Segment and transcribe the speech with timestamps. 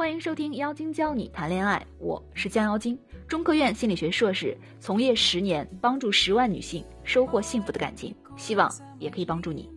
[0.00, 9.68] 欢迎收听《妖精教你谈恋爱》，我是江妖精，中科院心理学硕士，从业十年，帮助十万女性收获幸福的感情，希望也可以帮助你。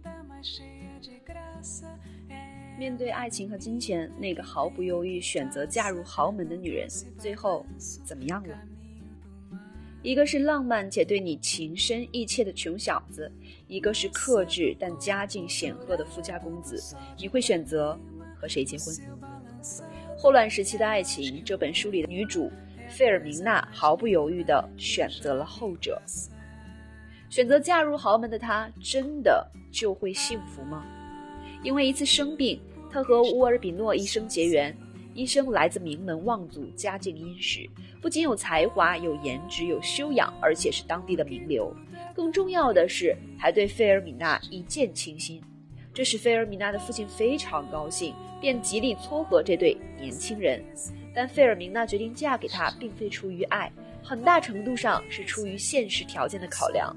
[2.80, 6.88] 面对爱情和金钱，那个毫不犹豫选择嫁入豪门的女人，
[7.20, 7.66] 最后
[8.06, 8.58] 怎么样了？
[10.04, 13.30] 一个是浪漫且对你情深意切的穷小子，
[13.68, 16.82] 一个是克制但家境显赫的富家公子，
[17.18, 18.00] 你会选择
[18.40, 18.96] 和谁结婚？
[20.24, 22.50] 霍乱时期的爱情，这本书里的女主
[22.88, 26.02] 费尔明娜毫不犹豫地选择了后者。
[27.30, 30.86] 选择嫁入豪门的她，真的就会幸福吗？
[31.62, 32.58] 因为一次生病，
[32.90, 34.74] 她和乌尔比诺医生结缘。
[35.14, 37.70] 医生来自名门望族，家境殷实，
[38.02, 41.76] 不仅有才华、有颜值、有修养，而且是当地的名流。
[42.16, 45.44] 更重要的是，还对费尔米娜一见倾心，
[45.94, 50.64] 这使费尔米娜的父亲非常高兴，便极力撮合这对年轻人。
[51.14, 56.96] 但费尔明娜决定嫁给他，并非出于爱，很大程度上是出于现实条件的考量。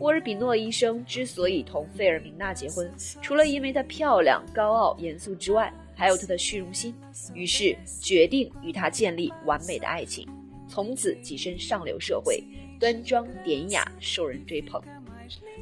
[0.00, 6.92] 沃尔比诺医生之所以同费尔明娜结婚，除了因为她漂亮、高傲、严肃之外，还有他的虚荣心，
[7.32, 10.28] 于是决定与她建立完美的爱情，
[10.68, 12.42] 从此跻身上流社会，
[12.80, 14.82] 端庄典雅，受人追捧。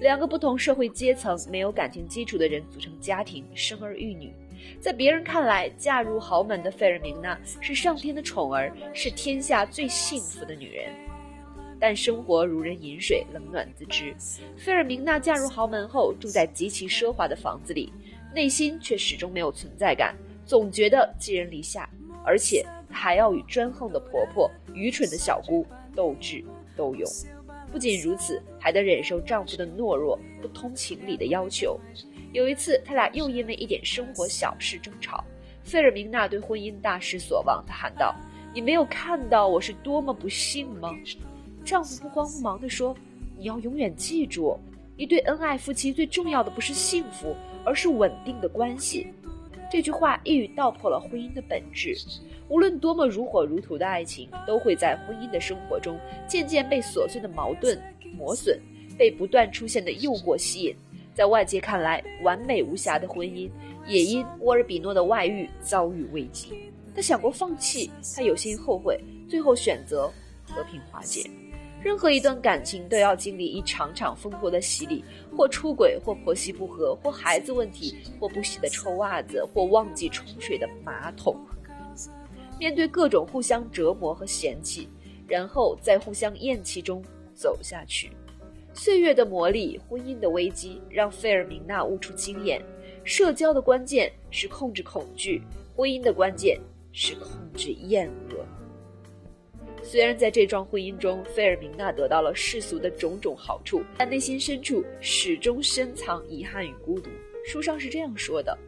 [0.01, 4.33] 两个不同社会阶层、没有感情基础的人组成家庭，生儿育女，
[4.81, 10.93] 在别人看来，嫁入豪门的费尔明娜是上天的宠儿，是天下最幸福的女人。
[11.81, 14.15] 但生活如人饮水，冷暖自知。
[14.57, 17.93] 费尔明娜嫁入豪门后，住在极其奢华的房子里。
[18.35, 21.91] 内心却始终没有存在感，总觉得寄人篱下，
[22.25, 26.43] 而且还要与专横的婆婆、愚蠢的小姑斗智
[26.75, 27.07] 斗勇。
[27.73, 31.81] 不仅如此，还得忍受丈夫的懦弱、不通情理的要求。
[32.33, 35.25] 有一次，他俩又因为一点生活小事争吵。
[35.65, 38.15] 费尔明娜对婚姻大失所望，她喊道
[38.55, 40.95] ：“你没有看到我是多么不幸吗？”
[41.65, 42.95] 丈夫不慌不忙地说
[43.39, 44.59] ：“你要永远记住，
[44.97, 49.07] 一对恩爱夫妻最重要的不是幸福。”而是稳定的关系，
[49.73, 51.97] 这句话一语道破了婚姻的本质。
[52.51, 57.81] 无论多么如火如荼的爱情，都会在婚姻的生活中渐渐被琐碎的矛盾
[58.15, 58.61] 磨损，
[58.99, 60.77] 被不断出现的诱惑吸引。
[61.15, 63.51] 在外界看来完美无瑕的婚姻，
[63.87, 66.53] 也因沃尔比诺的外遇遭遇危机。
[66.95, 70.13] 他想过放弃，他有些后悔，最后选择
[70.45, 71.31] 和平化解。
[71.85, 75.05] 任何一段感情都要经历一场场风波的洗礼，
[75.37, 81.37] 或出轨，或婆媳不和，或孩子问题，或不洗的臭袜子，或忘记冲水的马桶。
[82.59, 84.89] 面对各种互相折磨和嫌弃，
[85.27, 87.03] 然后在互相厌弃中
[87.35, 88.13] 走下去。
[88.73, 92.63] 岁月的磨砺，婚姻的危机，让费尔明娜悟出经验：
[93.03, 95.43] 社交的关键是控制恐惧，
[95.75, 96.61] 婚姻的关键
[96.93, 98.62] 是控制厌恶。
[99.93, 107.11] 虽然在这桩婚姻中，费尔明娜得到了世俗的种种好处，但内心深处始终深藏遗憾与孤独。
[107.45, 108.59] 书上是这样说的：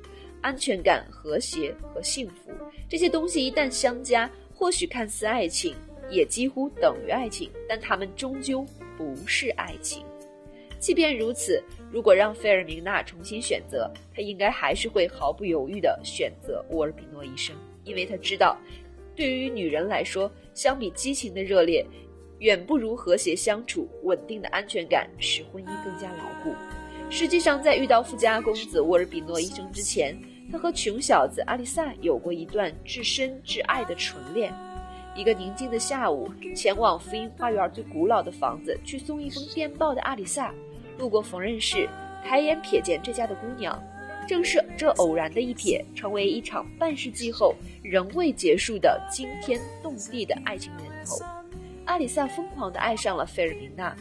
[0.42, 2.52] 安全感、和谐和幸福
[2.90, 5.74] 这些东西一旦相加，或许看似爱情，
[6.10, 8.62] 也几乎等于爱情，但它们终究
[8.94, 10.04] 不是爱情。
[10.78, 18.58] 即便如此，如果让费尔明娜重新选择，她应该还是会毫不犹豫地选择沃尔比诺医生，因为她知道。
[19.16, 21.86] 对于女人来说，相比激情的热烈，
[22.40, 26.54] 远不如和谐相处、稳定的安全感使婚姻更加牢固。
[27.10, 30.18] 实际上，在遇到富家公子沃尔比诺医生之前，
[30.50, 34.52] 他和穷小子阿里萨有过一段至深至爱的纯恋。
[35.14, 40.52] 一个宁静的下午，前往福音花园最古老的房子去送一封电报的阿里萨，
[40.98, 41.88] 路过缝纫室，
[42.24, 43.80] 抬眼瞥见这家的姑娘。
[44.26, 51.18] 正是这偶然的一瞥，成为一场半世纪后仍未结束的惊天动地的爱情源头。
[51.84, 53.94] 阿里萨疯狂地爱上了费尔明娜。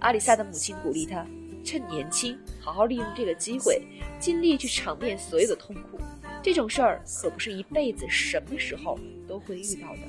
[0.00, 1.26] 阿里萨的母亲鼓励他，
[1.64, 3.82] 趁年轻好好利用这个机会，
[4.18, 5.98] 尽力去尝遍所有的痛苦。
[6.42, 10.00] 这种事儿可不是一辈子什么时候都会遇到的。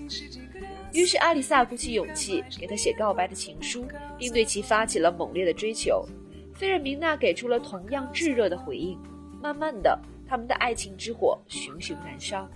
[0.93, 3.85] 于是阿里萨鼓起勇气给他写告白的情书，
[4.17, 6.05] 并对其发起了猛烈的追求。
[6.53, 8.97] 费尔明娜给出了同样炙热的回应。
[9.41, 12.47] 慢慢的，他们的爱情之火熊熊燃烧。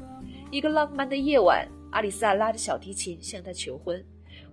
[0.51, 4.03] 一个浪漫的夜晚，阿里萨拉着小提琴向他求婚：“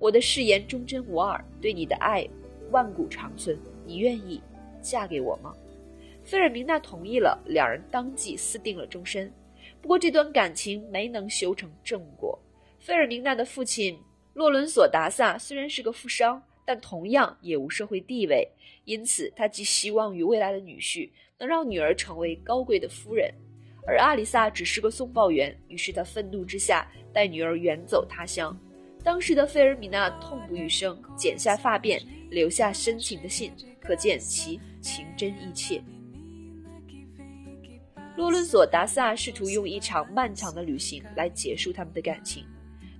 [0.01, 2.27] 我的誓言忠贞无二，对你的爱
[2.71, 3.59] 万古长存。
[3.85, 4.41] 你愿意
[4.81, 5.53] 嫁给我吗？”
[6.25, 9.31] 费尔明娜同意了，两人当即私定了终身。
[9.83, 12.39] 不过，这段感情没能修成正果。
[12.79, 13.99] 费尔明娜的父亲
[14.33, 18.49] 洛伦索·达萨虽然是个富商，但同样也无社会地位，
[18.85, 21.11] 因此他寄希望于未来的女婿。
[21.43, 23.29] 能让女儿成为高贵的夫人，
[23.85, 25.53] 而阿里萨只是个送报员。
[25.67, 28.57] 于是他愤怒之下带女儿远走他乡。
[29.03, 32.01] 当时的费尔米娜痛不欲生，剪下发辫，
[32.31, 33.51] 留下深情的信，
[33.81, 35.83] 可见其情真意切。
[38.17, 42.47] 洛伦索·达萨试图用一场漫长的旅行来结束他们的感情，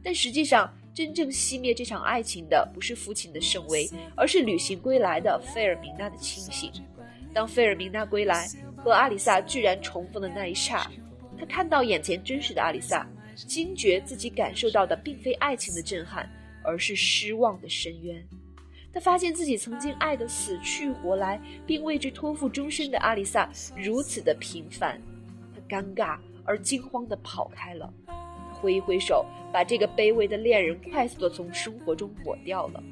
[0.03, 6.73] 但实际上，真正熄灭这场爱情的不是父亲的圣威，而是旅行归来的费尔米娜的清醒。
[7.33, 8.47] 当费尔明娜归来，
[8.77, 10.91] 和阿里萨居然重逢的那一刹，
[11.39, 13.07] 他看到眼前真实的阿里萨。
[13.35, 16.31] 惊觉自己感受到的并非爱情的震撼，
[16.63, 18.23] 而是失望的深渊。
[18.93, 25.01] 他发现自己曾经爱得死去活来，并为之托付终身的阿里萨如此的平凡。
[25.55, 27.91] 他尴尬而惊慌地跑开了。
[28.53, 32.83] 挥一挥手，把这个卑微的恋人快速地从生活中抹掉了。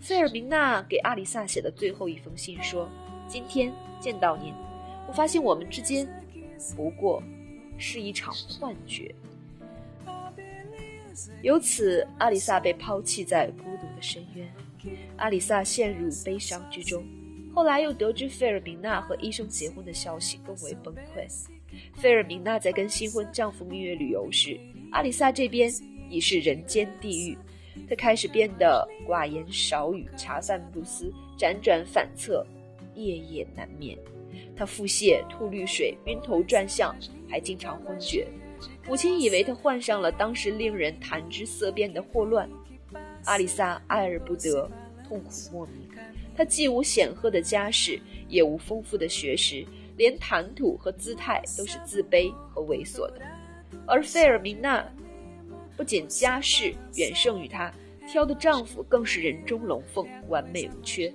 [0.00, 2.90] 费尔明娜给阿里萨写的最后一封信说
[3.30, 4.52] ：“今天见到您，
[5.06, 6.04] 我发现我们之间
[6.74, 7.22] 不过
[7.78, 9.14] 是一场幻觉。”
[11.42, 14.48] 由此，阿里萨被抛弃在孤独的深渊。
[15.16, 17.04] 阿里萨陷入悲伤之中。
[17.54, 21.24] 后来又得知费尔明娜和医生结婚的消息，更为崩溃。
[21.94, 24.58] 费尔明娜在跟新婚丈夫蜜月旅游时，
[24.90, 25.72] 阿里萨这边
[26.08, 27.38] 已是人间地狱。
[27.88, 32.44] 她开始变得寡言少语，茶饭不思，辗转反侧，
[32.94, 33.98] 夜夜难眠。
[34.56, 36.94] 她腹泻、吐绿水、晕头转向，
[37.28, 38.26] 还经常昏厥。
[38.86, 42.48] 母亲以为他患上了当时令人谈之色变的霍乱，
[43.24, 44.70] 阿里萨爱而不得，
[45.08, 45.88] 痛苦莫名。
[46.36, 47.98] 他既无显赫的家世，
[48.28, 49.64] 也无丰富的学识，
[49.96, 53.22] 连谈吐和姿态都是自卑和猥琐的。
[53.86, 54.86] 而费尔明娜
[55.76, 57.72] 不仅家世远胜于她，
[58.06, 61.12] 挑的丈夫更是人中龙凤，完美无缺。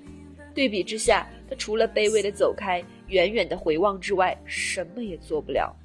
[0.53, 5.75] 对比之下，他除了卑微的走开，远远的回望之外，什么也做不了。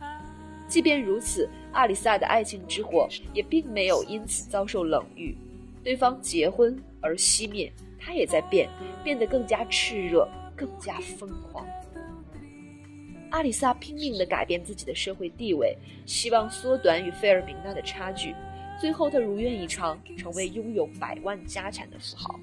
[0.66, 5.36] 即便如此，阿里萨的爱情之火也并没有因此遭受冷遇，
[5.82, 8.68] 对方结婚而熄灭，他也在变，
[9.02, 11.66] 变得更加炽热，更加疯狂。
[13.30, 15.76] 阿里萨拼命地改变自己的社会地位，
[16.06, 18.34] 希望缩短与费尔明娜的差距，
[18.80, 22.38] 最后他如愿以偿，成为拥有百万家产的富豪。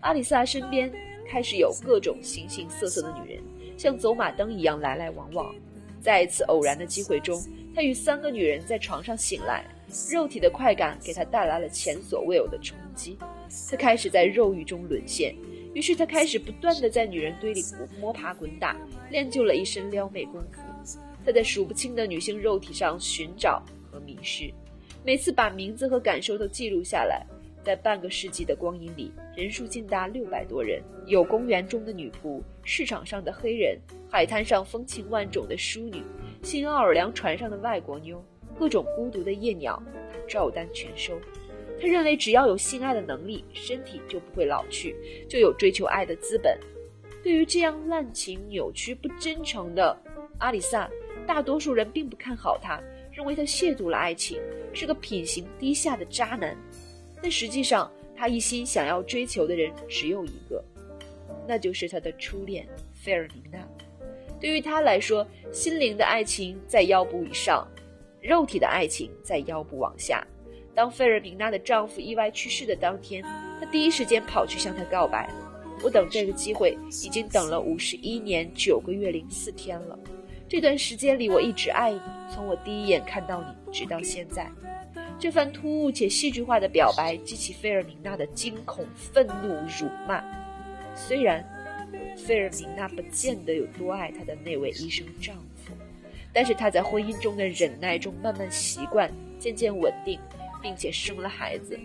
[0.00, 0.92] 阿里萨身边
[1.26, 3.42] 开始有各种形形色色的女人，
[3.76, 5.54] 像走马灯一样来来往往。
[6.00, 7.42] 在一次偶然的机会中，
[7.74, 9.64] 他与三个女人在床上醒来，
[10.12, 13.18] 肉体的快感给他带来了前所未有的冲击，
[13.70, 15.34] 他开始在肉欲中沦陷。
[15.72, 17.64] 于是他开始不断的在女人堆里
[17.98, 18.76] 摸爬滚打，
[19.10, 20.98] 练就了一身撩妹功夫。
[21.24, 24.52] 他在数不清的女性肉体上寻找和迷失，
[25.02, 27.26] 每次把名字和感受都记录下来。
[27.64, 33.78] 在半个世纪的光阴里，人数竟达六百多人，有公园中的女仆，市场上的黑人，
[34.10, 36.02] 海滩上风情万种的淑女，
[36.42, 38.22] 新奥尔良船上的外国妞，
[38.58, 39.82] 各种孤独的夜鸟，
[40.28, 41.18] 照单全收。
[41.80, 44.94] 他认为，只要有性爱的能力，身体就不会老去，
[45.28, 46.56] 就有追求爱的资本。
[47.22, 49.98] 对于这样滥情、扭曲、不真诚的
[50.38, 50.88] 阿里萨，
[51.26, 54.38] 大多数人并不看好他，认为他亵渎了爱情，
[54.72, 56.56] 是个品行低下的渣男。
[57.24, 60.62] 但实际上，他一心想要追求的人只有一个，
[61.48, 63.66] 那就是他的初恋费尔明娜。
[64.38, 67.66] 对于他来说，心灵的爱情在腰部以上，
[68.20, 70.22] 肉体的爱情在腰部往下。
[70.74, 73.22] 当费尔明娜的丈夫意外去世的当天，
[73.58, 75.26] 她第一时间跑去向他告白。
[75.82, 79.98] 我等这个机会已经等了五十一年九个月零四天了。
[80.46, 84.48] 这段时间里，我一直爱你，从我第一眼看到你直到现在。
[85.18, 90.22] 这番突兀且戏剧化的表白激起费尔明娜的惊恐、愤怒、辱骂。
[90.94, 91.42] 虽然
[92.16, 95.34] 费尔明娜不见得有多爱她的那位医生丈
[95.64, 95.72] 夫，
[96.32, 100.20] 但是她在婚姻中的忍耐中慢慢习惯，渐渐稳定，
[100.60, 101.78] 并且生了孩子。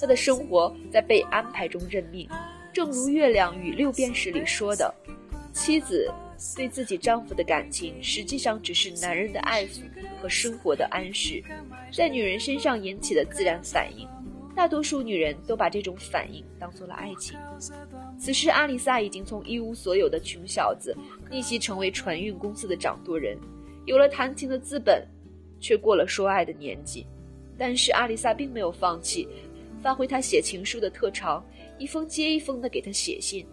[0.00, 2.28] 她的生活在被安排中认命，
[2.72, 4.92] 正如《月亮与六便士》里说的
[5.52, 6.10] ：“妻子。”
[6.56, 9.80] 对自己丈夫的感情，实际上只是男人的爱抚
[10.20, 11.42] 和生活的安适，
[11.92, 14.06] 在女人身上引起的自然反应。
[14.54, 17.38] 大多数女人都把这种反应当做了爱情。
[18.18, 20.96] 此时，阿里萨已经从一无所有的穷小子
[21.30, 23.38] 逆袭成为船运公司的掌舵人，
[23.84, 25.06] 有了谈情的资本，
[25.60, 27.06] 却过了说爱的年纪。
[27.58, 29.28] 但是，阿里萨并没有放弃，
[29.82, 31.44] 发挥他写情书的特长，
[31.78, 33.46] 一封接一封的给他写信，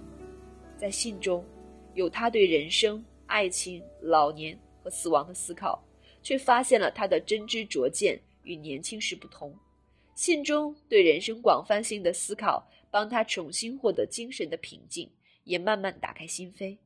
[0.77, 1.43] 在信中。
[1.93, 5.83] 有他对人生、爱情、老年和死亡的思考，
[6.21, 9.53] 却发现了他的真知灼见与年轻时不同。
[10.15, 15.09] 信中对人生广泛性的思考，帮他重新获得精神的平静，
[15.43, 16.77] 也慢慢打开心扉。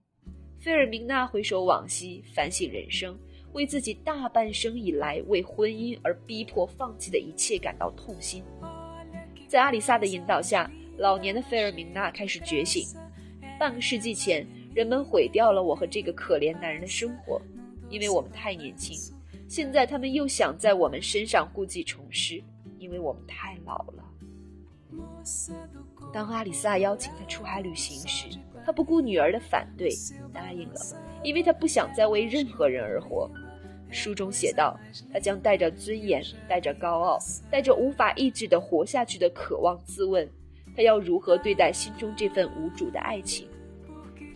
[0.59, 3.17] 费尔明娜回首往昔，反省人生，
[3.53, 8.43] 为自己大半生以来为婚姻而逼迫放弃的一切感到痛心。
[9.47, 12.87] 在阿里萨的引导下，老年的费尔明娜开始觉醒。
[13.59, 14.47] 半个世纪前，
[14.77, 17.41] 人们毁掉了我和这个可怜男人的生活，
[17.89, 18.95] 因为我们太年轻。
[19.47, 22.39] 现在他们又想在我们身上故技重施，
[22.77, 24.03] 因为我们太老了。
[26.13, 29.89] 当阿里萨邀请他出海旅行时，他不顾女儿的反对，
[30.31, 30.79] 答应了，
[31.23, 33.27] 因为他不想再为任何人而活。
[33.89, 34.79] 书中写道，
[35.11, 37.17] 他将带着尊严，带着高傲，
[37.49, 40.29] 带着无法抑制的活下去的渴望，自问，
[40.75, 43.47] 他要如何对待心中这份无主的爱情？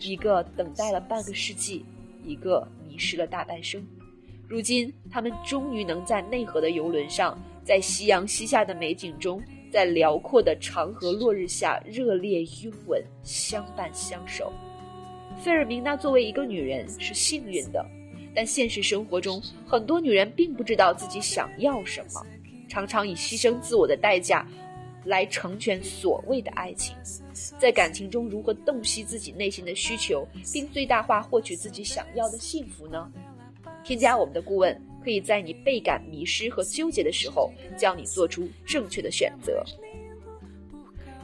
[0.02, 1.84] 一个等待了半个世纪，
[2.24, 3.84] 一个迷失了大半生。
[4.48, 14.52] 如今，他们终于能在内河的游轮上，在夕阳西下的美景中，在辽阔的长河落日下热烈拥吻，相伴相守。
[15.40, 17.84] 费尔明娜作为一个女人是幸运的。
[18.34, 22.26] 但现实生活中，很多女人并不知道自己想要什么，
[22.66, 24.46] 常常以牺牲自我的代价
[25.04, 26.96] 来成全所谓的爱情。
[27.58, 33.10] 在感情中，如何洞悉自己内心的需求，并最大化获取自己想要的幸福呢？
[33.84, 39.64] 添加我们的顾问，可以在你倍感迷失和纠结的时候，教你做出正确的选择。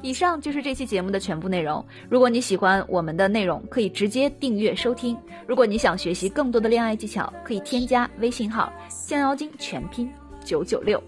[0.00, 1.84] 以上就是这期节目的全部内容。
[2.08, 5.16] 如果你喜欢我们的内容，可以直接订阅收听。
[5.46, 8.72] 如果你想学习更多的恋爱技巧，可以添加微信号
[9.06, 10.08] “降妖精”全拼
[10.44, 11.02] 九九六。